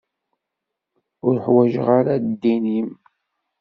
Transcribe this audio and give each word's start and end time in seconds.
Ur 1.27 1.35
ḥwaǧeɣ 1.45 1.87
ara 1.97 2.13
ddin-im. 2.23 2.89